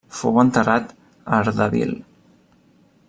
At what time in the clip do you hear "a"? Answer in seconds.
1.03-1.35